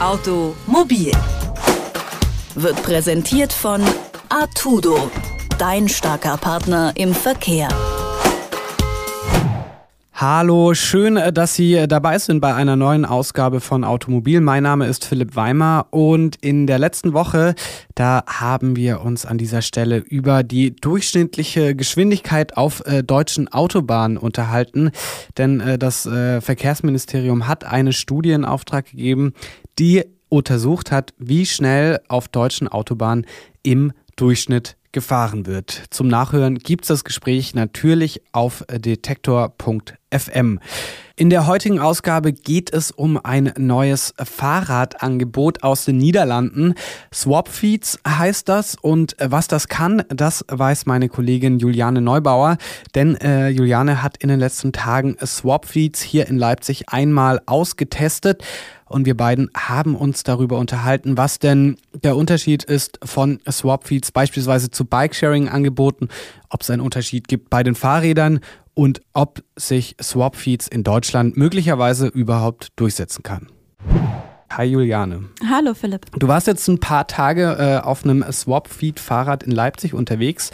Automobil 0.00 1.12
wird 2.54 2.82
präsentiert 2.82 3.52
von 3.52 3.82
Artudo, 4.30 5.10
dein 5.58 5.90
starker 5.90 6.38
Partner 6.38 6.94
im 6.96 7.12
Verkehr. 7.12 7.68
Hallo, 10.14 10.74
schön, 10.74 11.16
äh, 11.16 11.32
dass 11.32 11.54
Sie 11.54 11.74
äh, 11.74 11.88
dabei 11.88 12.18
sind 12.18 12.40
bei 12.40 12.54
einer 12.54 12.76
neuen 12.76 13.06
Ausgabe 13.06 13.60
von 13.60 13.84
Automobil. 13.84 14.42
Mein 14.42 14.62
Name 14.62 14.86
ist 14.86 15.06
Philipp 15.06 15.34
Weimer 15.34 15.86
und 15.90 16.36
in 16.36 16.66
der 16.66 16.78
letzten 16.78 17.14
Woche, 17.14 17.54
da 17.94 18.24
haben 18.26 18.76
wir 18.76 19.00
uns 19.00 19.24
an 19.24 19.38
dieser 19.38 19.62
Stelle 19.62 19.96
über 19.96 20.42
die 20.42 20.76
durchschnittliche 20.76 21.74
Geschwindigkeit 21.74 22.56
auf 22.56 22.86
äh, 22.86 23.02
deutschen 23.02 23.48
Autobahnen 23.48 24.18
unterhalten, 24.18 24.90
denn 25.38 25.60
äh, 25.60 25.78
das 25.78 26.04
äh, 26.04 26.42
Verkehrsministerium 26.42 27.48
hat 27.48 27.64
eine 27.64 27.94
Studie 27.94 28.32
in 28.32 28.44
Auftrag 28.44 28.90
gegeben, 28.90 29.32
die 29.80 30.04
untersucht 30.28 30.92
hat, 30.92 31.12
wie 31.18 31.46
schnell 31.46 32.00
auf 32.08 32.28
deutschen 32.28 32.68
Autobahnen 32.68 33.26
im 33.62 33.92
Durchschnitt 34.14 34.76
gefahren 34.92 35.46
wird. 35.46 35.84
Zum 35.90 36.08
Nachhören 36.08 36.58
gibt 36.58 36.84
es 36.84 36.88
das 36.88 37.04
Gespräch 37.04 37.54
natürlich 37.54 38.22
auf 38.32 38.64
detektor.fm. 38.70 40.60
In 41.20 41.28
der 41.28 41.46
heutigen 41.46 41.80
Ausgabe 41.80 42.32
geht 42.32 42.72
es 42.72 42.90
um 42.90 43.20
ein 43.22 43.52
neues 43.58 44.14
Fahrradangebot 44.16 45.62
aus 45.62 45.84
den 45.84 45.98
Niederlanden. 45.98 46.72
Swapfeeds 47.12 47.98
heißt 48.08 48.48
das 48.48 48.74
und 48.80 49.16
was 49.22 49.46
das 49.46 49.68
kann, 49.68 50.02
das 50.08 50.46
weiß 50.48 50.86
meine 50.86 51.10
Kollegin 51.10 51.58
Juliane 51.58 52.00
Neubauer, 52.00 52.56
denn 52.94 53.16
äh, 53.16 53.48
Juliane 53.50 54.02
hat 54.02 54.16
in 54.16 54.30
den 54.30 54.40
letzten 54.40 54.72
Tagen 54.72 55.18
Swapfeeds 55.22 56.00
hier 56.00 56.26
in 56.26 56.38
Leipzig 56.38 56.88
einmal 56.88 57.42
ausgetestet 57.44 58.42
und 58.86 59.04
wir 59.04 59.14
beiden 59.14 59.50
haben 59.54 59.96
uns 59.96 60.22
darüber 60.22 60.56
unterhalten, 60.56 61.18
was 61.18 61.38
denn 61.38 61.76
der 62.02 62.16
Unterschied 62.16 62.64
ist 62.64 62.98
von 63.04 63.40
Swapfeeds 63.48 64.10
beispielsweise 64.10 64.70
zu 64.70 64.86
Bikesharing-Angeboten, 64.86 66.08
ob 66.48 66.62
es 66.62 66.70
einen 66.70 66.80
Unterschied 66.80 67.28
gibt 67.28 67.50
bei 67.50 67.62
den 67.62 67.74
Fahrrädern 67.74 68.40
und 68.80 69.02
ob 69.12 69.42
sich 69.56 69.94
Swapfeeds 70.00 70.66
in 70.66 70.84
Deutschland 70.84 71.36
möglicherweise 71.36 72.06
überhaupt 72.06 72.68
durchsetzen 72.76 73.22
kann. 73.22 73.48
Hi 74.50 74.64
Juliane. 74.64 75.26
Hallo 75.46 75.74
Philipp. 75.74 76.06
Du 76.18 76.28
warst 76.28 76.46
jetzt 76.46 76.66
ein 76.66 76.80
paar 76.80 77.06
Tage 77.06 77.58
äh, 77.58 77.86
auf 77.86 78.04
einem 78.04 78.24
Swapfeed-Fahrrad 78.32 79.42
in 79.42 79.52
Leipzig 79.52 79.92
unterwegs. 79.92 80.50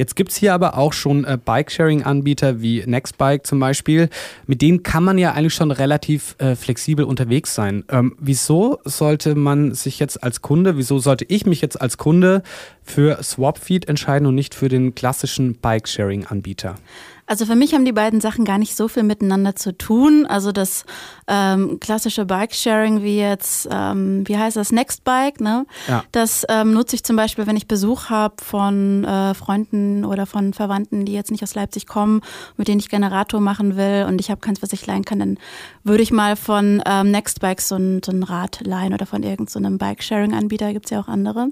Jetzt 0.00 0.16
gibt 0.16 0.30
es 0.30 0.38
hier 0.38 0.54
aber 0.54 0.78
auch 0.78 0.94
schon 0.94 1.26
äh, 1.26 1.36
Bike-Sharing-Anbieter 1.36 2.62
wie 2.62 2.82
Nextbike 2.86 3.46
zum 3.46 3.60
Beispiel. 3.60 4.08
Mit 4.46 4.62
denen 4.62 4.82
kann 4.82 5.04
man 5.04 5.18
ja 5.18 5.32
eigentlich 5.32 5.52
schon 5.52 5.70
relativ 5.70 6.36
äh, 6.38 6.56
flexibel 6.56 7.04
unterwegs 7.04 7.54
sein. 7.54 7.84
Ähm, 7.90 8.16
wieso 8.18 8.78
sollte 8.86 9.34
man 9.34 9.74
sich 9.74 9.98
jetzt 9.98 10.22
als 10.22 10.40
Kunde, 10.40 10.78
wieso 10.78 11.00
sollte 11.00 11.26
ich 11.28 11.44
mich 11.44 11.60
jetzt 11.60 11.78
als 11.78 11.98
Kunde 11.98 12.42
für 12.82 13.22
Swapfeed 13.22 13.88
entscheiden 13.90 14.26
und 14.26 14.34
nicht 14.34 14.54
für 14.54 14.70
den 14.70 14.94
klassischen 14.94 15.56
Bike-Sharing-Anbieter? 15.56 16.76
Also 17.30 17.46
für 17.46 17.54
mich 17.54 17.74
haben 17.74 17.84
die 17.84 17.92
beiden 17.92 18.20
Sachen 18.20 18.44
gar 18.44 18.58
nicht 18.58 18.76
so 18.76 18.88
viel 18.88 19.04
miteinander 19.04 19.54
zu 19.54 19.78
tun. 19.78 20.26
Also 20.26 20.50
das 20.50 20.84
ähm, 21.28 21.78
klassische 21.78 22.24
Bike-Sharing 22.24 23.04
wie 23.04 23.20
jetzt, 23.20 23.68
ähm, 23.70 24.26
wie 24.26 24.36
heißt 24.36 24.56
das, 24.56 24.72
Nextbike, 24.72 25.40
ne? 25.40 25.64
Ja. 25.86 26.02
Das 26.10 26.44
ähm, 26.48 26.72
nutze 26.72 26.96
ich 26.96 27.04
zum 27.04 27.14
Beispiel, 27.14 27.46
wenn 27.46 27.56
ich 27.56 27.68
Besuch 27.68 28.10
habe 28.10 28.34
von 28.42 29.04
äh, 29.04 29.34
Freunden 29.34 29.89
oder 30.04 30.26
von 30.26 30.52
Verwandten, 30.52 31.04
die 31.04 31.12
jetzt 31.12 31.30
nicht 31.30 31.42
aus 31.42 31.54
Leipzig 31.54 31.86
kommen, 31.86 32.20
mit 32.56 32.68
denen 32.68 32.80
ich 32.80 32.88
Generator 32.88 33.40
machen 33.40 33.76
will 33.76 34.06
und 34.08 34.20
ich 34.20 34.30
habe 34.30 34.40
keins, 34.40 34.62
was 34.62 34.72
ich 34.72 34.86
leihen 34.86 35.04
kann, 35.04 35.20
dann 35.20 35.38
würde 35.84 36.02
ich 36.02 36.12
mal 36.12 36.36
von 36.36 36.82
ähm, 36.86 37.10
Nextbike 37.10 37.60
so 37.60 37.76
ein, 37.76 38.02
so 38.04 38.12
ein 38.12 38.22
Rad 38.22 38.60
leihen 38.64 38.92
oder 38.92 39.06
von 39.06 39.22
irgendeinem 39.22 39.72
so 39.72 39.78
Bike-Sharing-Anbieter, 39.78 40.72
gibt 40.72 40.86
es 40.86 40.90
ja 40.90 41.00
auch 41.00 41.08
andere. 41.08 41.48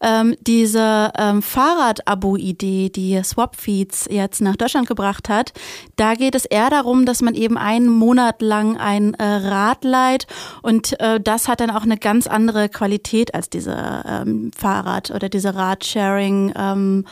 Ähm, 0.00 0.34
diese 0.40 1.10
ähm, 1.18 1.42
Fahrrad-Abo-Idee, 1.42 2.90
die 2.90 3.20
Swapfeeds 3.22 4.06
jetzt 4.10 4.40
nach 4.40 4.56
Deutschland 4.56 4.88
gebracht 4.88 5.00
gebracht 5.00 5.28
hat. 5.28 5.52
Da 5.96 6.14
geht 6.14 6.34
es 6.34 6.44
eher 6.44 6.70
darum, 6.70 7.06
dass 7.06 7.22
man 7.22 7.34
eben 7.34 7.56
einen 7.56 7.88
Monat 7.88 8.42
lang 8.42 8.76
ein 8.76 9.14
äh, 9.14 9.24
Rad 9.24 9.84
leiht 9.84 10.26
und 10.62 10.98
äh, 11.00 11.20
das 11.20 11.48
hat 11.48 11.60
dann 11.60 11.70
auch 11.70 11.82
eine 11.82 11.96
ganz 11.96 12.26
andere 12.26 12.68
Qualität 12.68 13.34
als 13.34 13.50
diese 13.50 14.02
ähm, 14.06 14.50
Fahrrad- 14.56 15.10
oder 15.10 15.28
diese 15.28 15.54
Radsharing-Räder, 15.54 16.72
ähm, 16.72 17.04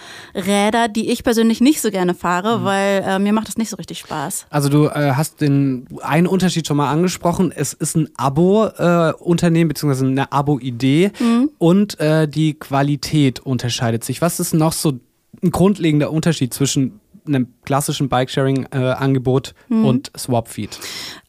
die 0.88 1.10
ich 1.10 1.24
persönlich 1.24 1.60
nicht 1.60 1.80
so 1.80 1.90
gerne 1.90 2.14
fahre, 2.14 2.58
mhm. 2.58 2.64
weil 2.64 3.02
äh, 3.06 3.18
mir 3.18 3.32
macht 3.32 3.48
das 3.48 3.56
nicht 3.56 3.70
so 3.70 3.76
richtig 3.76 3.98
Spaß. 3.98 4.46
Also 4.50 4.68
du 4.68 4.86
äh, 4.86 5.12
hast 5.14 5.40
den 5.40 5.86
einen 6.02 6.26
Unterschied 6.26 6.66
schon 6.66 6.76
mal 6.76 6.90
angesprochen. 6.90 7.52
Es 7.54 7.72
ist 7.72 7.96
ein 7.96 8.08
Abo-Unternehmen 8.16 9.70
äh, 9.70 9.72
beziehungsweise 9.72 10.06
eine 10.06 10.32
Abo-Idee 10.32 11.12
mhm. 11.18 11.50
und 11.58 11.98
äh, 12.00 12.28
die 12.28 12.54
Qualität 12.54 13.40
unterscheidet 13.40 14.04
sich. 14.04 14.20
Was 14.20 14.40
ist 14.40 14.54
noch 14.54 14.72
so 14.72 14.98
ein 15.42 15.50
grundlegender 15.50 16.10
Unterschied 16.10 16.54
zwischen 16.54 17.00
einem 17.26 17.48
klassischen 17.64 18.08
Bikesharing-Angebot 18.08 19.54
äh, 19.70 19.74
mhm. 19.74 19.84
und 19.84 20.12
Swapfeed? 20.16 20.78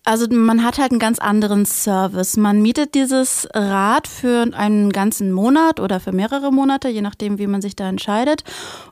Also 0.10 0.26
man 0.28 0.64
hat 0.64 0.80
halt 0.80 0.90
einen 0.90 1.00
ganz 1.00 1.20
anderen 1.20 1.68
Service. 1.68 2.36
Man 2.36 2.64
mietet 2.64 2.96
dieses 2.96 3.48
Rad 3.54 4.08
für 4.08 4.52
einen 4.56 4.92
ganzen 4.92 5.32
Monat 5.32 5.80
oder 5.80 6.00
für 6.00 6.12
mehrere 6.12 6.52
Monate, 6.52 6.90
je 6.90 7.04
nachdem, 7.04 7.38
wie 7.38 7.46
man 7.46 7.62
sich 7.62 7.76
da 7.76 7.88
entscheidet 7.88 8.44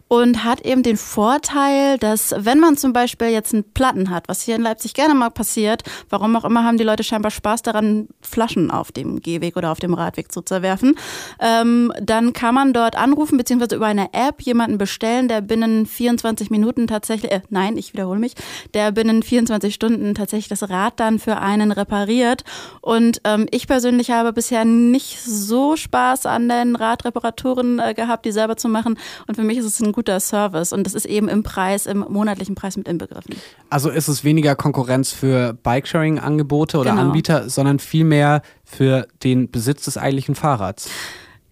und 0.08 0.44
hat 0.44 0.62
eben 0.62 0.84
den 0.84 0.98
Vorteil, 0.98 1.98
dass 1.98 2.34
wenn 2.38 2.60
man 2.60 2.78
zum 2.78 2.94
Beispiel 2.94 3.28
jetzt 3.28 3.54
einen 3.54 3.72
Platten 3.74 4.10
hat, 4.10 4.28
was 4.28 4.42
hier 4.42 4.56
in 4.56 4.62
Leipzig 4.62 4.94
gerne 4.94 5.14
mal 5.14 5.30
passiert, 5.30 5.84
warum 6.10 6.36
auch 6.36 6.46
immer 6.46 6.64
haben 6.64 6.78
die 6.78 6.84
Leute 6.84 7.04
scheinbar 7.04 7.32
Spaß 7.32 7.62
daran, 7.62 8.08
Flaschen 8.22 8.72
auf 8.72 8.92
dem 8.92 9.22
Gehweg 9.22 9.58
oder 9.58 9.72
auf 9.72 9.80
dem 9.80 9.94
Radweg 9.94 10.32
zuzuwerfen, 10.32 10.96
ähm, 11.40 11.92
dann 12.02 12.34
kann 12.34 12.56
man 12.56 12.74
dort 12.74 12.96
anrufen 12.96 13.38
beziehungsweise 13.38 13.76
über 13.76 13.88
eine 13.88 14.14
App 14.14 14.42
jemanden 14.42 14.78
bestellen, 14.78 15.28
der 15.28 15.42
binnen 15.42 15.86
24 15.86 16.50
Minuten 16.50 16.88
tatsächlich, 16.88 17.32
äh, 17.32 17.42
nein, 17.50 17.78
ich 17.78 17.94
wiederhole 17.94 18.20
mich, 18.20 18.34
der 18.74 18.92
binnen 18.92 19.24
24 19.24 19.74
Stunden 19.74 20.16
tatsächlich 20.16 20.48
das 20.48 20.70
Rad 20.70 21.00
dann 21.08 21.20
für 21.20 21.38
einen 21.38 21.72
repariert. 21.72 22.44
Und 22.82 23.22
ähm, 23.24 23.48
ich 23.52 23.68
persönlich 23.68 24.12
habe 24.12 24.34
bisher 24.34 24.66
nicht 24.66 25.20
so 25.22 25.76
Spaß 25.76 26.26
an 26.26 26.50
den 26.50 26.76
Radreparaturen 26.76 27.80
äh, 27.80 27.94
gehabt, 27.94 28.26
die 28.26 28.32
selber 28.32 28.58
zu 28.58 28.68
machen. 28.68 29.00
Und 29.28 29.36
für 29.36 29.44
mich 29.44 29.58
ist 29.58 29.66
es 29.66 29.80
ein 29.80 29.92
guter 29.92 30.20
Service 30.20 30.74
und 30.74 30.86
das 30.86 30.94
ist 30.94 31.06
eben 31.06 31.30
im 31.30 31.44
Preis, 31.44 31.86
im 31.86 32.06
monatlichen 32.10 32.56
Preis 32.56 32.78
mit 32.78 32.88
inbegriffen. 32.88 33.36
Also 33.70 33.90
ist 33.90 34.08
es 34.08 34.24
weniger 34.24 34.56
Konkurrenz 34.56 35.12
für 35.12 35.54
Bikesharing-Angebote 35.54 36.78
oder 36.78 36.92
genau. 36.92 37.04
Anbieter, 37.04 37.50
sondern 37.50 37.80
vielmehr 37.80 38.42
für 38.64 39.08
den 39.24 39.50
Besitz 39.50 39.86
des 39.86 39.98
eigentlichen 39.98 40.36
Fahrrads? 40.36 40.90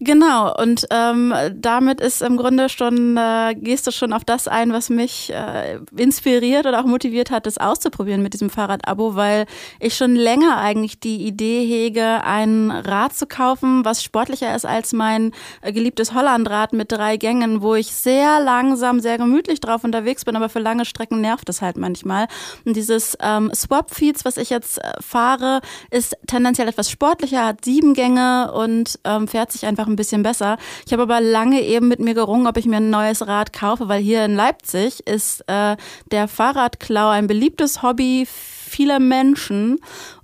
Genau, 0.05 0.55
und 0.55 0.85
ähm, 0.91 1.33
damit 1.55 1.99
ist 1.99 2.21
im 2.21 2.37
Grunde 2.37 2.69
schon, 2.69 3.17
äh, 3.17 3.55
gehst 3.55 3.87
du 3.87 3.91
schon 3.91 4.13
auf 4.13 4.23
das 4.23 4.47
ein, 4.47 4.71
was 4.71 4.91
mich 4.91 5.33
äh, 5.33 5.79
inspiriert 5.97 6.67
oder 6.67 6.79
auch 6.79 6.85
motiviert 6.85 7.31
hat, 7.31 7.47
das 7.47 7.57
auszuprobieren 7.57 8.21
mit 8.21 8.33
diesem 8.33 8.51
Fahrrad-Abo, 8.51 9.15
weil 9.15 9.47
ich 9.79 9.97
schon 9.97 10.15
länger 10.15 10.57
eigentlich 10.57 10.99
die 10.99 11.25
Idee 11.25 11.65
hege, 11.65 12.23
ein 12.23 12.69
Rad 12.69 13.15
zu 13.15 13.25
kaufen, 13.25 13.83
was 13.83 14.03
sportlicher 14.03 14.55
ist 14.55 14.65
als 14.65 14.93
mein 14.93 15.31
äh, 15.63 15.73
geliebtes 15.73 16.13
Hollandrad 16.13 16.73
mit 16.73 16.91
drei 16.91 17.17
Gängen, 17.17 17.63
wo 17.63 17.73
ich 17.73 17.87
sehr 17.87 18.39
langsam, 18.39 18.99
sehr 18.99 19.17
gemütlich 19.17 19.59
drauf 19.59 19.83
unterwegs 19.83 20.23
bin, 20.23 20.35
aber 20.35 20.49
für 20.49 20.59
lange 20.59 20.85
Strecken 20.85 21.19
nervt 21.19 21.49
es 21.49 21.63
halt 21.63 21.77
manchmal. 21.77 22.27
Und 22.63 22.75
dieses 22.75 23.17
ähm, 23.21 23.49
Swap-Feeds, 23.55 24.23
was 24.23 24.37
ich 24.37 24.51
jetzt 24.51 24.77
äh, 24.77 24.93
fahre, 24.99 25.61
ist 25.89 26.15
tendenziell 26.27 26.67
etwas 26.67 26.91
sportlicher, 26.91 27.43
hat 27.43 27.65
sieben 27.65 27.95
Gänge 27.95 28.53
und 28.53 28.99
ähm, 29.03 29.27
fährt 29.27 29.51
sich 29.51 29.65
einfach 29.65 29.87
ein 29.87 29.94
bisschen 29.95 30.23
besser. 30.23 30.57
Ich 30.85 30.93
habe 30.93 31.03
aber 31.03 31.21
lange 31.21 31.61
eben 31.61 31.87
mit 31.87 31.99
mir 31.99 32.13
gerungen, 32.13 32.47
ob 32.47 32.57
ich 32.57 32.65
mir 32.65 32.77
ein 32.77 32.89
neues 32.89 33.25
Rad 33.27 33.53
kaufe, 33.53 33.87
weil 33.87 34.01
hier 34.01 34.25
in 34.25 34.35
Leipzig 34.35 35.05
ist 35.07 35.43
äh, 35.47 35.77
der 36.11 36.27
Fahrradklau 36.27 37.09
ein 37.09 37.27
beliebtes 37.27 37.81
Hobby 37.81 38.27
vieler 38.27 38.99
Menschen 38.99 39.79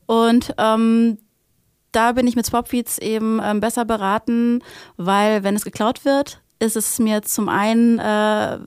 und 0.06 0.54
ähm, 0.58 1.18
da 1.92 2.14
bin 2.14 2.28
ich 2.28 2.36
mit 2.36 2.46
Swapfeeds 2.46 2.98
eben 3.00 3.40
ähm, 3.44 3.60
besser 3.60 3.86
beraten, 3.86 4.64
weil 4.98 5.44
wenn 5.44 5.56
es 5.56 5.64
geklaut 5.64 6.06
wird, 6.06 6.42
ist 6.60 6.76
es 6.76 7.00
mir 7.00 7.22
zum 7.22 7.50
einen 7.50 8.00
äh, 8.00 8.60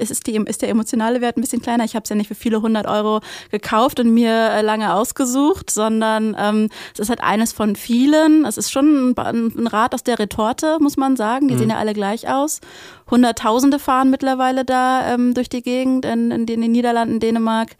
ist, 0.00 0.10
ist, 0.10 0.26
die, 0.26 0.36
ist 0.36 0.62
der 0.62 0.68
emotionale 0.68 1.20
Wert 1.20 1.36
ein 1.36 1.40
bisschen 1.40 1.62
kleiner. 1.62 1.84
Ich 1.84 1.94
habe 1.94 2.04
es 2.04 2.10
ja 2.10 2.16
nicht 2.16 2.28
für 2.28 2.34
viele 2.34 2.62
hundert 2.62 2.86
Euro 2.86 3.20
gekauft 3.50 4.00
und 4.00 4.12
mir 4.12 4.32
äh, 4.32 4.62
lange 4.62 4.94
ausgesucht, 4.94 5.70
sondern 5.70 6.36
ähm, 6.38 6.68
es 6.94 7.00
ist 7.00 7.08
halt 7.08 7.22
eines 7.22 7.52
von 7.52 7.76
vielen. 7.76 8.44
Es 8.44 8.56
ist 8.56 8.70
schon 8.70 9.10
ein, 9.10 9.52
ein 9.56 9.66
Rad 9.66 9.94
aus 9.94 10.02
der 10.02 10.18
Retorte, 10.18 10.78
muss 10.80 10.96
man 10.96 11.16
sagen. 11.16 11.48
Die 11.48 11.54
mhm. 11.54 11.58
sehen 11.58 11.70
ja 11.70 11.76
alle 11.76 11.94
gleich 11.94 12.28
aus. 12.28 12.60
Hunderttausende 13.10 13.78
fahren 13.78 14.10
mittlerweile 14.10 14.64
da 14.64 15.14
ähm, 15.14 15.34
durch 15.34 15.48
die 15.48 15.62
Gegend 15.62 16.04
in, 16.04 16.30
in 16.30 16.46
den 16.46 16.60
Niederlanden, 16.60 17.20
Dänemark 17.20 17.76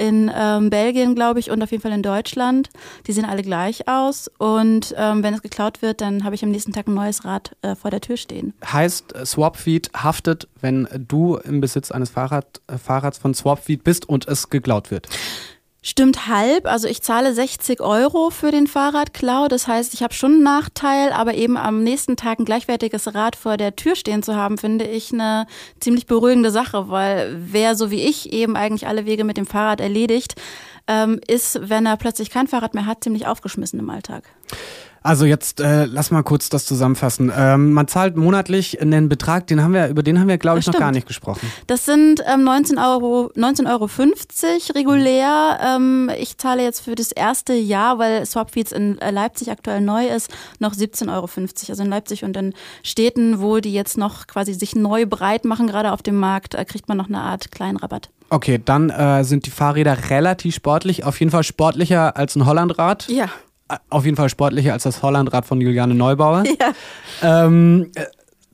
in 0.00 0.30
ähm, 0.34 0.70
Belgien, 0.70 1.14
glaube 1.14 1.40
ich, 1.40 1.50
und 1.50 1.62
auf 1.62 1.70
jeden 1.70 1.82
Fall 1.82 1.92
in 1.92 2.02
Deutschland. 2.02 2.70
Die 3.06 3.12
sehen 3.12 3.26
alle 3.26 3.42
gleich 3.42 3.86
aus. 3.86 4.30
Und 4.38 4.94
ähm, 4.96 5.22
wenn 5.22 5.34
es 5.34 5.42
geklaut 5.42 5.82
wird, 5.82 6.00
dann 6.00 6.24
habe 6.24 6.34
ich 6.34 6.42
am 6.42 6.50
nächsten 6.50 6.72
Tag 6.72 6.88
ein 6.88 6.94
neues 6.94 7.24
Rad 7.24 7.54
äh, 7.60 7.74
vor 7.74 7.90
der 7.90 8.00
Tür 8.00 8.16
stehen. 8.16 8.54
Heißt, 8.64 9.14
Swapfeed 9.24 9.90
haftet, 9.94 10.48
wenn 10.60 10.88
du 11.06 11.36
im 11.36 11.60
Besitz 11.60 11.90
eines 11.90 12.08
Fahrrad, 12.10 12.62
äh, 12.66 12.78
Fahrrads 12.78 13.18
von 13.18 13.34
Swapfeed 13.34 13.84
bist 13.84 14.08
und 14.08 14.26
es 14.26 14.48
geklaut 14.48 14.90
wird? 14.90 15.08
Stimmt 15.82 16.26
halb. 16.26 16.66
Also 16.66 16.88
ich 16.88 17.00
zahle 17.00 17.32
60 17.32 17.80
Euro 17.80 18.28
für 18.28 18.50
den 18.50 18.66
Fahrradklau. 18.66 19.48
Das 19.48 19.66
heißt, 19.66 19.94
ich 19.94 20.02
habe 20.02 20.12
schon 20.12 20.32
einen 20.32 20.42
Nachteil, 20.42 21.10
aber 21.12 21.34
eben 21.34 21.56
am 21.56 21.82
nächsten 21.82 22.16
Tag 22.16 22.38
ein 22.38 22.44
gleichwertiges 22.44 23.14
Rad 23.14 23.34
vor 23.34 23.56
der 23.56 23.76
Tür 23.76 23.96
stehen 23.96 24.22
zu 24.22 24.36
haben, 24.36 24.58
finde 24.58 24.84
ich 24.86 25.10
eine 25.10 25.46
ziemlich 25.80 26.04
beruhigende 26.04 26.50
Sache, 26.50 26.90
weil 26.90 27.34
wer 27.34 27.76
so 27.76 27.90
wie 27.90 28.02
ich 28.02 28.30
eben 28.30 28.56
eigentlich 28.56 28.86
alle 28.86 29.06
Wege 29.06 29.24
mit 29.24 29.38
dem 29.38 29.46
Fahrrad 29.46 29.80
erledigt, 29.80 30.34
ähm, 30.86 31.18
ist, 31.26 31.58
wenn 31.62 31.86
er 31.86 31.96
plötzlich 31.96 32.28
kein 32.28 32.46
Fahrrad 32.46 32.74
mehr 32.74 32.84
hat, 32.84 33.02
ziemlich 33.02 33.26
aufgeschmissen 33.26 33.78
im 33.78 33.88
Alltag. 33.88 34.24
Also 35.02 35.24
jetzt 35.24 35.60
äh, 35.60 35.86
lass 35.86 36.10
mal 36.10 36.22
kurz 36.22 36.50
das 36.50 36.66
zusammenfassen. 36.66 37.32
Ähm, 37.34 37.72
man 37.72 37.88
zahlt 37.88 38.16
monatlich 38.16 38.80
einen 38.80 39.08
Betrag, 39.08 39.46
den 39.46 39.62
haben 39.62 39.72
wir, 39.72 39.88
über 39.88 40.02
den 40.02 40.20
haben 40.20 40.28
wir, 40.28 40.36
glaube 40.36 40.58
ich, 40.58 40.66
noch 40.66 40.78
gar 40.78 40.92
nicht 40.92 41.06
gesprochen. 41.06 41.50
Das 41.66 41.86
sind 41.86 42.22
ähm, 42.30 42.44
19 42.44 42.78
Euro, 42.78 43.30
19,50 43.34 43.66
Euro 43.66 43.88
regulär. 44.74 45.58
Ähm, 45.62 46.10
ich 46.18 46.36
zahle 46.36 46.62
jetzt 46.62 46.80
für 46.80 46.94
das 46.94 47.12
erste 47.12 47.54
Jahr, 47.54 47.98
weil 47.98 48.26
Swapfeeds 48.26 48.72
in 48.72 48.98
äh, 48.98 49.10
Leipzig 49.10 49.50
aktuell 49.50 49.80
neu 49.80 50.06
ist, 50.06 50.30
noch 50.58 50.74
17,50 50.74 51.08
Euro. 51.10 51.28
Also 51.68 51.82
in 51.82 51.88
Leipzig 51.88 52.24
und 52.24 52.36
in 52.36 52.52
Städten, 52.82 53.40
wo 53.40 53.58
die 53.60 53.72
jetzt 53.72 53.96
noch 53.96 54.26
quasi 54.26 54.52
sich 54.52 54.74
neu 54.76 55.06
breit 55.06 55.46
machen, 55.46 55.66
gerade 55.66 55.92
auf 55.92 56.02
dem 56.02 56.16
Markt, 56.16 56.54
äh, 56.54 56.64
kriegt 56.66 56.88
man 56.88 56.98
noch 56.98 57.08
eine 57.08 57.20
Art 57.20 57.50
kleinen 57.50 57.78
Rabatt. 57.78 58.10
Okay, 58.28 58.60
dann 58.62 58.90
äh, 58.90 59.24
sind 59.24 59.46
die 59.46 59.50
Fahrräder 59.50 60.10
relativ 60.10 60.54
sportlich, 60.54 61.04
auf 61.04 61.18
jeden 61.18 61.32
Fall 61.32 61.42
sportlicher 61.42 62.16
als 62.16 62.36
ein 62.36 62.46
Hollandrad. 62.46 63.08
Ja 63.08 63.28
auf 63.88 64.04
jeden 64.04 64.16
Fall 64.16 64.28
sportlicher 64.28 64.72
als 64.72 64.84
das 64.84 65.02
Hollandrad 65.02 65.46
von 65.46 65.60
Juliane 65.60 65.94
Neubauer. 65.94 66.44
Ja. 66.60 67.46
Ähm, 67.46 67.90
äh, 67.94 68.04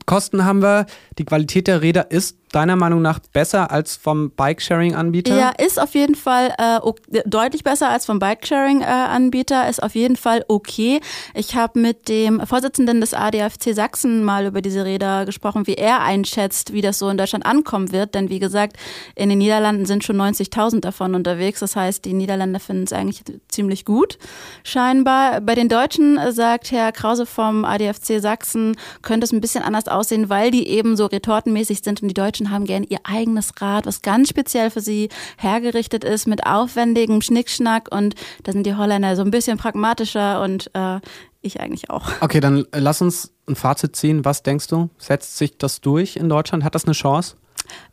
Kosten 0.07 0.45
haben 0.45 0.63
wir. 0.63 0.87
Die 1.19 1.25
Qualität 1.25 1.67
der 1.67 1.83
Räder 1.83 2.11
ist 2.11 2.39
deiner 2.53 2.77
Meinung 2.77 3.03
nach 3.03 3.19
besser 3.19 3.71
als 3.71 3.97
vom 3.97 4.31
Bikesharing-Anbieter? 4.31 5.37
Ja, 5.37 5.51
ist 5.51 5.81
auf 5.81 5.95
jeden 5.95 6.15
Fall 6.15 6.55
äh, 6.59 7.21
deutlich 7.27 7.65
besser 7.65 7.91
als 7.91 8.07
vom 8.07 8.19
Bikesharing-Anbieter, 8.19 9.69
ist 9.69 9.83
auf 9.83 9.95
jeden 9.95 10.17
Fall 10.17 10.45
okay. 10.49 11.01
Ich 11.35 11.57
habe 11.57 11.79
mit 11.79 12.09
dem 12.09 12.45
Vorsitzenden 12.47 13.01
des 13.01 13.15
ADFC 13.15 13.75
Sachsen 13.75 14.25
mal 14.25 14.47
über 14.47 14.63
diese 14.63 14.85
Räder 14.85 15.25
gesprochen, 15.25 15.67
wie 15.67 15.75
er 15.75 16.03
einschätzt, 16.03 16.73
wie 16.73 16.81
das 16.81 16.99
so 16.99 17.09
in 17.09 17.19
Deutschland 17.19 17.45
ankommen 17.45 17.93
wird. 17.93 18.15
Denn 18.15 18.31
wie 18.31 18.39
gesagt, 18.39 18.77
in 19.15 19.29
den 19.29 19.39
Niederlanden 19.39 19.87
sind 19.87 20.05
schon 20.05 20.17
90.000 20.17 20.81
davon 20.81 21.15
unterwegs. 21.15 21.61
Das 21.61 21.77
heißt, 21.77 22.05
die 22.05 22.13
Niederländer 22.13 22.61
finden 22.61 22.85
es 22.85 22.93
eigentlich 22.93 23.23
ziemlich 23.49 23.85
gut, 23.85 24.19
scheinbar. 24.63 25.41
Bei 25.41 25.55
den 25.55 25.69
Deutschen 25.69 26.19
sagt 26.33 26.71
Herr 26.71 26.93
Krause 26.93 27.27
vom 27.27 27.65
ADFC 27.65 28.21
Sachsen, 28.21 28.77
könnte 29.03 29.25
es 29.25 29.33
ein 29.33 29.41
bisschen 29.41 29.63
anders 29.63 29.89
aussehen, 29.89 30.29
weil 30.29 30.51
die 30.51 30.69
eben 30.69 30.97
so 30.97 31.07
retortenmäßig 31.07 31.81
sind 31.83 32.03
und 32.03 32.09
die 32.09 32.15
Deutschen 32.15 32.36
Menschen 32.37 32.51
haben 32.51 32.67
gerne 32.67 32.87
ihr 32.87 32.99
eigenes 33.05 33.53
Rad, 33.61 33.87
was 33.87 34.03
ganz 34.03 34.29
speziell 34.29 34.71
für 34.71 34.83
sie 34.83 35.09
hergerichtet 35.39 36.05
ist, 36.05 36.27
mit 36.27 36.47
aufwendigem 36.47 37.23
Schnickschnack. 37.23 37.89
Und 37.91 38.15
da 38.43 38.53
sind 38.53 38.67
die 38.67 38.75
Holländer 38.75 39.17
so 39.17 39.23
ein 39.23 39.31
bisschen 39.31 39.57
pragmatischer 39.57 40.43
und 40.43 40.71
äh, 40.75 41.01
ich 41.41 41.61
eigentlich 41.61 41.89
auch. 41.89 42.11
Okay, 42.21 42.41
dann 42.41 42.67
lass 42.75 43.01
uns 43.01 43.33
ein 43.49 43.57
Fazit 43.57 43.97
ziehen. 43.97 44.25
Was 44.27 44.43
denkst 44.43 44.67
du? 44.67 44.91
Setzt 44.99 45.39
sich 45.39 45.57
das 45.57 45.81
durch 45.81 46.17
in 46.17 46.29
Deutschland? 46.29 46.63
Hat 46.63 46.75
das 46.75 46.85
eine 46.85 46.93
Chance? 46.93 47.37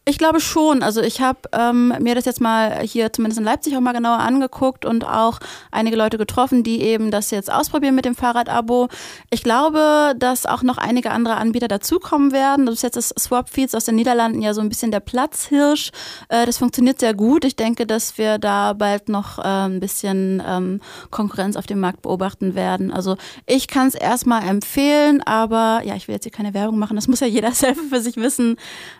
Ich 0.05 0.17
glaube 0.17 0.41
schon. 0.41 0.83
Also 0.83 1.01
ich 1.01 1.21
habe 1.21 1.39
ähm, 1.53 1.93
mir 1.99 2.13
das 2.13 2.25
jetzt 2.25 2.41
mal 2.41 2.81
hier 2.81 3.13
zumindest 3.13 3.39
in 3.39 3.45
Leipzig 3.45 3.77
auch 3.77 3.81
mal 3.81 3.93
genauer 3.93 4.19
angeguckt 4.19 4.83
und 4.83 5.05
auch 5.05 5.39
einige 5.71 5.95
Leute 5.95 6.17
getroffen, 6.17 6.63
die 6.63 6.81
eben 6.81 7.09
das 7.09 7.31
jetzt 7.31 7.49
ausprobieren 7.51 7.95
mit 7.95 8.03
dem 8.03 8.13
Fahrradabo. 8.13 8.89
Ich 9.29 9.43
glaube, 9.43 10.13
dass 10.17 10.45
auch 10.45 10.61
noch 10.61 10.77
einige 10.77 11.11
andere 11.11 11.35
Anbieter 11.35 11.69
dazukommen 11.69 12.33
werden. 12.33 12.65
Das 12.65 12.75
ist 12.75 12.81
jetzt 12.81 12.97
das 12.97 13.13
Swapfeeds 13.17 13.75
aus 13.75 13.85
den 13.85 13.95
Niederlanden 13.95 14.41
ja 14.41 14.53
so 14.53 14.59
ein 14.59 14.67
bisschen 14.67 14.91
der 14.91 14.99
Platzhirsch. 14.99 15.91
Äh, 16.27 16.45
das 16.45 16.57
funktioniert 16.57 16.99
sehr 16.99 17.13
gut. 17.13 17.45
Ich 17.45 17.55
denke, 17.55 17.87
dass 17.87 18.17
wir 18.17 18.39
da 18.39 18.73
bald 18.73 19.07
noch 19.07 19.39
äh, 19.39 19.43
ein 19.43 19.79
bisschen 19.79 20.43
ähm, 20.45 20.81
Konkurrenz 21.11 21.55
auf 21.55 21.65
dem 21.65 21.79
Markt 21.79 22.01
beobachten 22.01 22.55
werden. 22.55 22.91
Also 22.91 23.15
ich 23.45 23.67
kann 23.69 23.87
es 23.87 23.95
erstmal 23.95 24.47
empfehlen, 24.49 25.21
aber 25.23 25.81
ja, 25.85 25.95
ich 25.95 26.09
will 26.09 26.15
jetzt 26.15 26.23
hier 26.23 26.31
keine 26.31 26.53
Werbung 26.53 26.77
machen. 26.77 26.97
Das 26.97 27.07
muss 27.07 27.21
ja 27.21 27.27
jeder 27.27 27.51
selber 27.53 27.81
für 27.89 28.01
sich 28.01 28.17
wissen. 28.17 28.57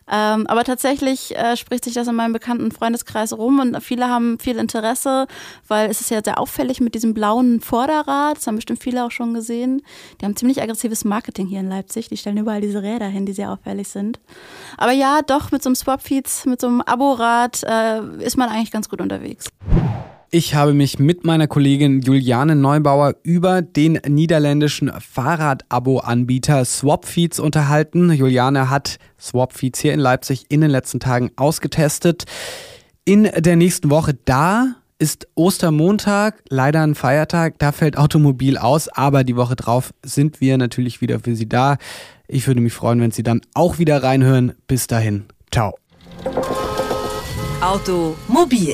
Ähm, 0.10 0.48
aber 0.48 0.63
tatsächlich 0.64 0.94
tatsächlich 0.94 1.36
äh, 1.38 1.58
spricht 1.58 1.86
sich 1.86 1.94
das 1.94 2.08
in 2.08 2.16
meinem 2.16 2.34
bekannten 2.34 2.72
Freundeskreis 2.72 3.34
rum 3.34 3.60
und 3.60 3.82
viele 3.82 4.08
haben 4.08 4.40
viel 4.40 4.58
Interesse, 4.58 5.28
weil 5.68 5.90
es 5.90 6.02
ist 6.02 6.12
ja 6.12 6.22
sehr 6.24 6.40
auffällig 6.40 6.80
mit 6.82 6.96
diesem 6.96 7.14
blauen 7.14 7.62
Vorderrad. 7.62 8.38
Das 8.38 8.48
haben 8.48 8.56
bestimmt 8.56 8.82
viele 8.82 9.06
auch 9.06 9.12
schon 9.12 9.34
gesehen. 9.34 9.82
Die 10.20 10.26
haben 10.26 10.36
ziemlich 10.36 10.62
aggressives 10.62 11.06
Marketing 11.06 11.48
hier 11.48 11.60
in 11.60 11.70
Leipzig. 11.70 12.10
Die 12.10 12.18
stellen 12.18 12.38
überall 12.38 12.62
diese 12.62 12.82
Räder 12.82 13.08
hin, 13.08 13.26
die 13.26 13.34
sehr 13.34 13.52
auffällig 13.52 13.88
sind. 13.88 14.20
Aber 14.78 14.92
ja, 14.92 15.22
doch, 15.22 15.52
mit 15.52 15.64
so 15.64 15.70
einem 15.70 15.76
Swapfeeds, 15.76 16.46
mit 16.46 16.62
so 16.62 16.68
einem 16.68 16.82
Aborad 16.82 17.64
äh, 17.64 18.24
ist 18.24 18.38
man 18.38 18.50
eigentlich 18.50 18.72
ganz 18.72 18.90
gut 18.90 19.02
unterwegs. 19.02 19.50
Ich 20.36 20.56
habe 20.56 20.74
mich 20.74 20.98
mit 20.98 21.26
meiner 21.26 21.46
Kollegin 21.46 22.02
Juliane 22.02 22.56
Neubauer 22.56 23.18
über 23.22 23.62
den 23.62 24.00
niederländischen 24.08 24.92
Fahrrad-Abo-Anbieter 24.92 26.66
Swapfeeds 26.66 27.40
unterhalten. 27.40 28.12
Juliane 28.12 28.72
hat 28.72 28.98
Swapfeeds 29.22 29.80
hier 29.80 29.94
in 29.94 30.00
Leipzig 30.00 30.46
in 30.50 30.62
den 30.62 30.72
letzten 30.72 31.00
Tagen 31.00 31.30
ausgetestet. 31.36 32.24
In 33.06 33.26
der 33.26 33.56
nächsten 33.58 33.92
Woche 33.92 34.18
da 34.26 34.74
ist 34.98 35.28
Ostermontag, 35.36 36.42
leider 36.50 36.82
ein 36.82 36.96
Feiertag, 36.96 37.60
da 37.60 37.72
fällt 37.72 38.00
Automobil 38.00 38.58
aus, 38.58 38.90
aber 38.90 39.24
die 39.24 39.36
Woche 39.36 39.56
drauf 39.56 39.94
sind 40.04 40.42
wir 40.42 40.58
natürlich 40.58 41.00
wieder 41.00 41.20
für 41.20 41.36
Sie 41.36 41.48
da. 41.48 41.78
Ich 42.28 42.48
würde 42.48 42.62
mich 42.62 42.74
freuen, 42.74 43.00
wenn 43.02 43.12
Sie 43.12 43.22
dann 43.22 43.42
auch 43.54 43.78
wieder 43.78 44.02
reinhören. 44.02 44.54
Bis 44.66 44.88
dahin, 44.88 45.26
ciao. 45.52 45.76
Automobil 47.62 48.74